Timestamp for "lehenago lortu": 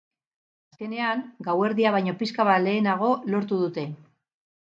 2.67-3.63